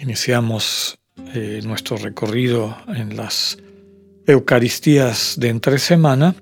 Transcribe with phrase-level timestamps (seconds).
[0.00, 0.98] iniciamos
[1.34, 3.58] eh, nuestro recorrido en las
[4.26, 6.34] Eucaristías de entre semana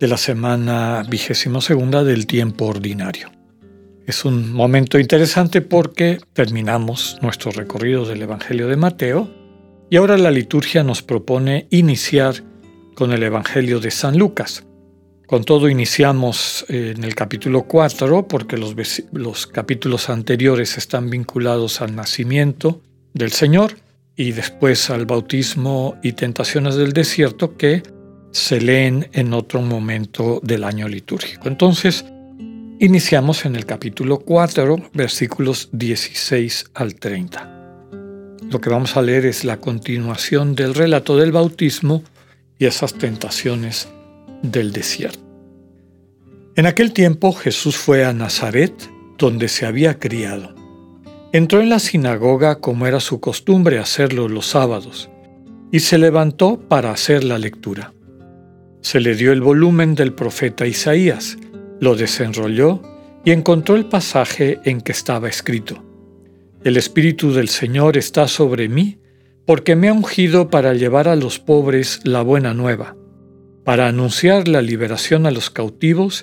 [0.00, 3.30] de la semana vigésimo segunda del tiempo ordinario.
[4.06, 9.30] Es un momento interesante porque terminamos nuestro recorrido del Evangelio de Mateo
[9.88, 12.34] y ahora la liturgia nos propone iniciar
[12.94, 14.66] con el Evangelio de San Lucas.
[15.26, 18.74] Con todo iniciamos en el capítulo 4 porque los,
[19.12, 22.82] los, capítulos anteriores están vinculados al nacimiento
[23.14, 23.76] del Señor
[24.16, 27.82] y después al bautismo y tentaciones del desierto que
[28.32, 31.48] se leen en otro momento del año litúrgico.
[31.48, 32.04] Entonces,
[32.78, 37.50] iniciamos en el capítulo 4, versículos 16 al 30.
[38.50, 42.02] Lo que vamos a leer es la continuación del relato del bautismo
[42.58, 43.88] y esas tentaciones
[44.42, 45.23] del desierto.
[46.56, 48.72] En aquel tiempo Jesús fue a Nazaret,
[49.18, 50.54] donde se había criado.
[51.32, 55.10] Entró en la sinagoga como era su costumbre hacerlo los sábados,
[55.72, 57.92] y se levantó para hacer la lectura.
[58.82, 61.36] Se le dio el volumen del profeta Isaías,
[61.80, 62.80] lo desenrolló
[63.24, 65.82] y encontró el pasaje en que estaba escrito.
[66.62, 68.98] El Espíritu del Señor está sobre mí,
[69.44, 72.96] porque me ha ungido para llevar a los pobres la buena nueva,
[73.64, 76.22] para anunciar la liberación a los cautivos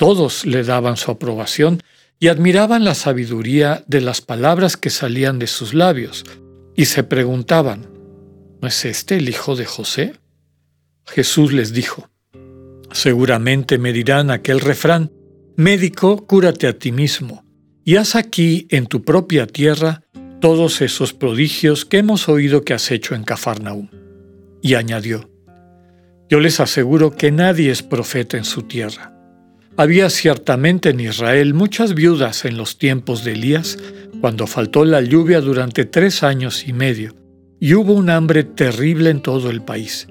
[0.00, 1.82] Todos le daban su aprobación
[2.18, 6.24] y admiraban la sabiduría de las palabras que salían de sus labios,
[6.74, 7.86] y se preguntaban,
[8.62, 10.14] ¿no es este el hijo de José?
[11.04, 12.08] Jesús les dijo,
[12.92, 15.12] seguramente me dirán aquel refrán,
[15.56, 17.44] médico, cúrate a ti mismo,
[17.84, 20.04] y haz aquí en tu propia tierra
[20.40, 23.90] todos esos prodigios que hemos oído que has hecho en Cafarnaúm
[24.62, 25.28] y añadió,
[26.30, 29.19] Yo les aseguro que nadie es profeta en su tierra.
[29.76, 33.78] Había ciertamente en Israel muchas viudas en los tiempos de Elías,
[34.20, 37.14] cuando faltó la lluvia durante tres años y medio,
[37.60, 40.08] y hubo un hambre terrible en todo el país.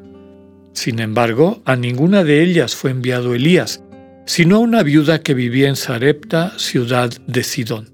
[0.73, 3.83] Sin embargo, a ninguna de ellas fue enviado Elías,
[4.25, 7.89] sino a una viuda que vivía en Sarepta, ciudad de Sidón.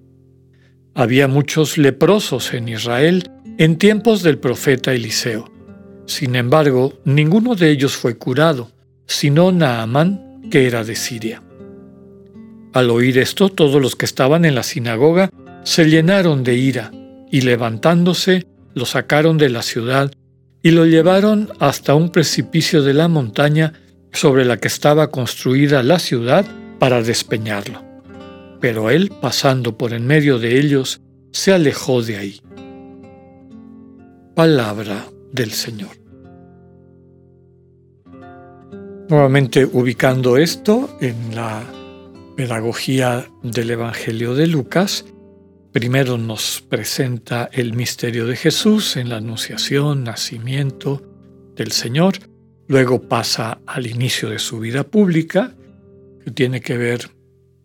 [0.93, 5.55] Había muchos leprosos en Israel en tiempos del profeta Eliseo
[6.05, 8.71] sin embargo, ninguno de ellos fue curado,
[9.07, 11.41] sino Naamán, que era de Siria.
[12.75, 15.29] Al oír esto, todos los que estaban en la sinagoga
[15.63, 16.91] se llenaron de ira,
[17.31, 20.11] y levantándose, lo sacaron de la ciudad
[20.61, 23.71] y lo llevaron hasta un precipicio de la montaña
[24.11, 26.45] sobre la que estaba construida la ciudad
[26.77, 27.81] para despeñarlo.
[28.59, 30.99] Pero él, pasando por en medio de ellos,
[31.31, 32.41] se alejó de ahí.
[34.35, 35.91] Palabra del Señor.
[39.07, 41.63] Nuevamente ubicando esto en la
[42.35, 45.06] pedagogía del Evangelio de Lucas,
[45.72, 51.01] primero nos presenta el misterio de Jesús en la anunciación, nacimiento
[51.56, 52.16] del Señor,
[52.68, 55.56] luego pasa al inicio de su vida pública,
[56.23, 57.09] que tiene que ver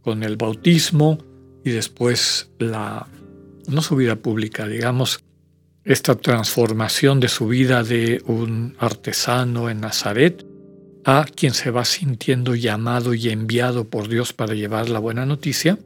[0.02, 1.18] con el bautismo
[1.64, 3.08] y después la,
[3.68, 5.24] no su vida pública, digamos,
[5.84, 10.46] esta transformación de su vida de un artesano en Nazaret
[11.04, 15.78] a quien se va sintiendo llamado y enviado por Dios para llevar la buena noticia,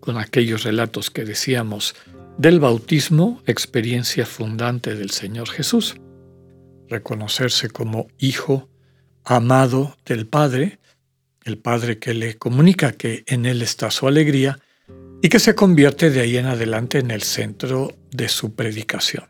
[0.00, 1.94] con aquellos relatos que decíamos
[2.38, 5.96] del bautismo, experiencia fundante del Señor Jesús.
[6.88, 8.68] Reconocerse como hijo
[9.24, 10.78] amado del Padre,
[11.44, 14.60] el Padre que le comunica que en Él está su alegría,
[15.20, 19.24] y que se convierte de ahí en adelante en el centro de su predicación.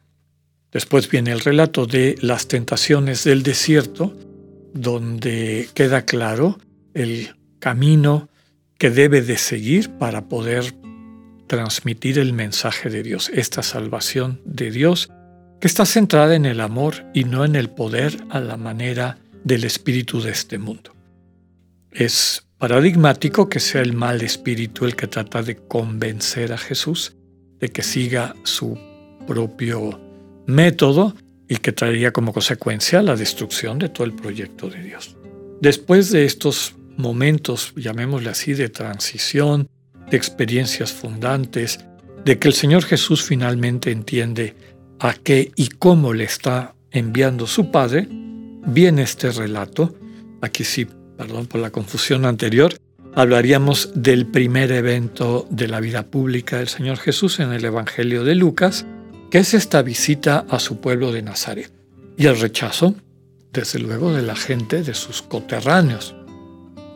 [0.71, 4.15] Después viene el relato de las tentaciones del desierto,
[4.81, 6.59] donde queda claro
[6.95, 8.29] el camino
[8.79, 10.75] que debe de seguir para poder
[11.47, 15.11] transmitir el mensaje de Dios, esta salvación de Dios
[15.61, 19.65] que está centrada en el amor y no en el poder a la manera del
[19.65, 20.95] espíritu de este mundo.
[21.91, 27.17] Es paradigmático que sea el mal espíritu el que trata de convencer a Jesús
[27.59, 28.79] de que siga su
[29.27, 30.01] propio
[30.47, 31.15] método
[31.49, 35.17] y que traería como consecuencia la destrucción de todo el proyecto de Dios.
[35.61, 39.69] Después de estos momentos, llamémosle así, de transición,
[40.11, 41.81] de experiencias fundantes,
[42.25, 44.55] de que el Señor Jesús finalmente entiende
[45.01, 48.09] a qué y cómo le está enviando su Padre,
[48.67, 49.95] viene este relato,
[50.41, 50.87] aquí sí,
[51.17, 52.75] perdón por la confusión anterior,
[53.15, 58.35] hablaríamos del primer evento de la vida pública del Señor Jesús en el Evangelio de
[58.35, 58.87] Lucas,
[59.31, 61.73] que es esta visita a su pueblo de Nazaret
[62.17, 62.95] y el rechazo,
[63.53, 66.15] desde luego, de la gente, de sus coterráneos.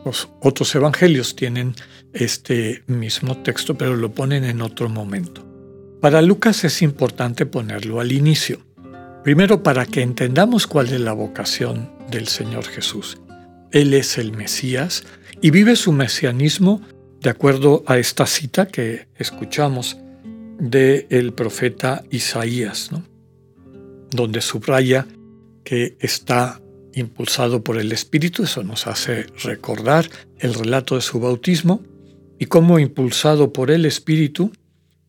[0.05, 1.75] Los otros evangelios tienen
[2.11, 5.45] este mismo texto, pero lo ponen en otro momento.
[6.01, 8.59] Para Lucas es importante ponerlo al inicio.
[9.23, 13.17] Primero para que entendamos cuál es la vocación del Señor Jesús.
[13.71, 15.05] Él es el Mesías
[15.41, 16.81] y vive su mesianismo
[17.21, 19.97] de acuerdo a esta cita que escuchamos
[20.59, 22.89] del el profeta Isaías,
[24.11, 25.07] donde subraya
[25.63, 26.61] que está
[26.93, 30.09] impulsado por el Espíritu, eso nos hace recordar
[30.39, 31.81] el relato de su bautismo,
[32.39, 34.51] y cómo impulsado por el Espíritu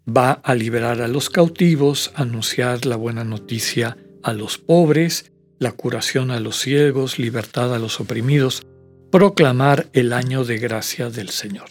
[0.08, 6.30] va a liberar a los cautivos, anunciar la buena noticia a los pobres, la curación
[6.30, 8.66] a los ciegos, libertad a los oprimidos,
[9.10, 11.70] proclamar el año de gracia del Señor.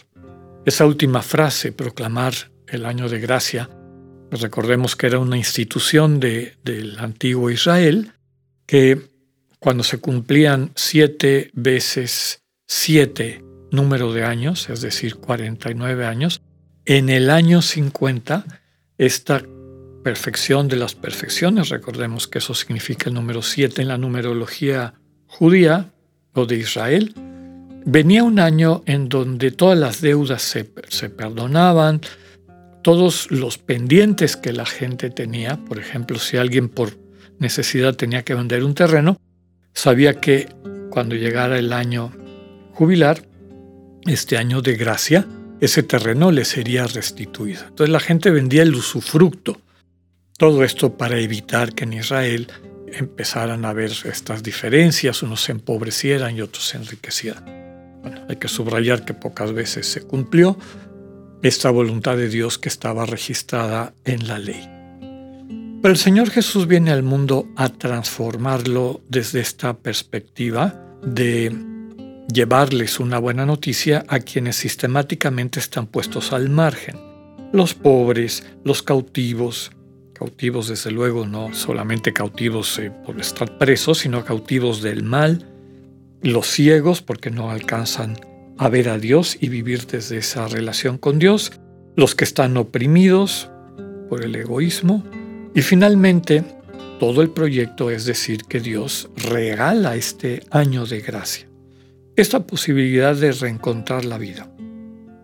[0.64, 3.70] Esa última frase, proclamar el año de gracia,
[4.30, 8.12] recordemos que era una institución de, del antiguo Israel
[8.66, 9.00] que
[9.58, 16.42] cuando se cumplían siete veces siete número de años, es decir, 49 años,
[16.84, 18.44] en el año 50,
[18.98, 19.42] esta
[20.02, 24.94] perfección de las perfecciones, recordemos que eso significa el número 7 en la numerología
[25.26, 25.92] judía
[26.34, 27.14] o de Israel,
[27.86, 32.00] venía un año en donde todas las deudas se, se perdonaban,
[32.84, 36.98] todos los pendientes que la gente tenía, por ejemplo, si alguien por
[37.38, 39.16] necesidad tenía que vender un terreno,
[39.72, 40.48] sabía que
[40.90, 42.12] cuando llegara el año
[42.74, 43.26] jubilar,
[44.06, 45.26] este año de gracia,
[45.62, 47.62] ese terreno le sería restituido.
[47.68, 49.58] Entonces la gente vendía el usufructo.
[50.36, 52.48] Todo esto para evitar que en Israel
[52.92, 57.64] empezaran a haber estas diferencias, unos se empobrecieran y otros se enriquecieran.
[58.28, 60.58] Hay que subrayar que pocas veces se cumplió
[61.44, 64.66] esta voluntad de Dios que estaba registrada en la ley.
[65.82, 71.54] Pero el Señor Jesús viene al mundo a transformarlo desde esta perspectiva de
[72.32, 76.96] llevarles una buena noticia a quienes sistemáticamente están puestos al margen.
[77.52, 79.70] Los pobres, los cautivos,
[80.14, 85.46] cautivos desde luego no solamente cautivos eh, por estar presos, sino cautivos del mal,
[86.22, 88.16] los ciegos porque no alcanzan
[88.58, 91.52] a ver a Dios y vivir desde esa relación con Dios,
[91.96, 93.50] los que están oprimidos
[94.08, 95.04] por el egoísmo
[95.54, 96.44] y finalmente
[97.00, 101.48] todo el proyecto es decir que Dios regala este año de gracia
[102.16, 104.48] esta posibilidad de reencontrar la vida.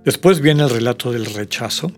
[0.04, 1.92] Después viene el relato del rechazo.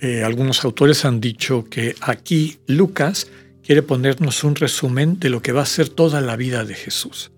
[0.00, 3.28] Eh, algunos autores han dicho que aquí Lucas
[3.62, 7.30] quiere ponernos un resumen de lo que va a ser toda la vida de Jesús.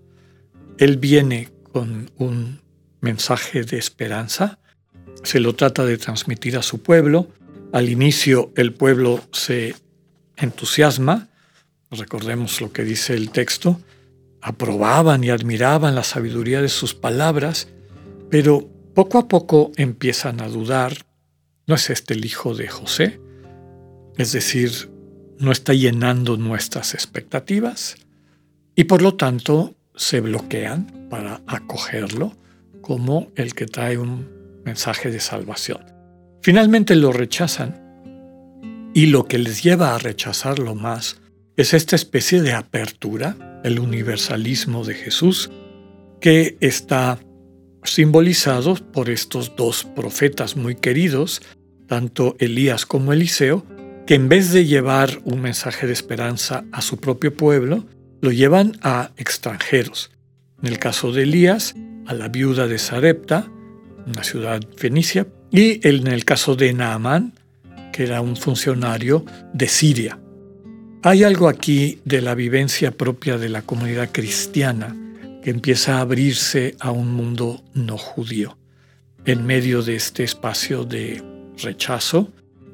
[0.77, 2.60] Él viene con un
[3.01, 4.59] mensaje de esperanza,
[5.23, 7.27] se lo trata de transmitir a su pueblo.
[7.73, 9.75] Al inicio el pueblo se
[10.37, 11.27] entusiasma,
[11.91, 13.79] recordemos lo que dice el texto,
[14.41, 17.67] aprobaban y admiraban la sabiduría de sus palabras,
[18.29, 21.05] pero poco a poco empiezan a dudar,
[21.67, 23.19] ¿no es este el hijo de José?
[24.17, 24.91] Es decir,
[25.37, 27.95] no está llenando nuestras expectativas
[28.75, 32.35] y por lo tanto se bloquean para acogerlo
[32.81, 35.85] como el que trae un mensaje de salvación.
[36.41, 37.79] Finalmente lo rechazan
[38.93, 41.21] y lo que les lleva a rechazarlo más
[41.55, 45.51] es esta especie de apertura el universalismo de Jesús,
[46.19, 47.19] que está
[47.83, 51.41] simbolizado por estos dos profetas muy queridos,
[51.87, 53.65] tanto Elías como Eliseo,
[54.05, 57.85] que en vez de llevar un mensaje de esperanza a su propio pueblo,
[58.21, 60.11] lo llevan a extranjeros.
[60.61, 61.75] En el caso de Elías,
[62.11, 63.49] a la viuda de Sarepta,
[64.05, 67.33] una ciudad fenicia, y en el caso de Naamán,
[67.93, 70.19] que era un funcionario de Siria.
[71.03, 74.93] Hay algo aquí de la vivencia propia de la comunidad cristiana
[75.41, 78.57] que empieza a abrirse a un mundo no judío
[79.23, 81.23] en medio de este espacio de
[81.63, 82.29] rechazo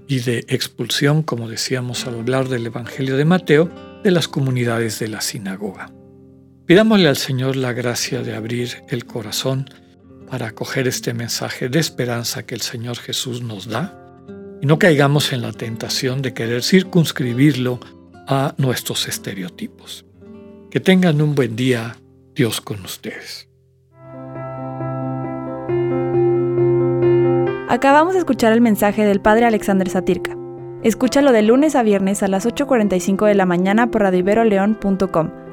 [0.08, 3.70] y de expulsión, como decíamos al hablar del Evangelio de Mateo,
[4.04, 5.92] de las comunidades de la sinagoga.
[6.68, 9.70] Pidámosle al Señor la gracia de abrir el corazón
[10.30, 13.98] para acoger este mensaje de esperanza que el Señor Jesús nos da
[14.62, 17.80] y no caigamos en la tentación de querer circunscribirlo
[18.28, 20.06] a nuestros estereotipos.
[20.70, 21.96] Que tengan un buen día,
[22.36, 23.48] Dios con ustedes.
[27.70, 30.36] Acabamos de escuchar el mensaje del Padre Alexander Satirka.
[30.84, 35.47] Escúchalo de lunes a viernes a las 8.45 de la mañana por radioiberoleón.com,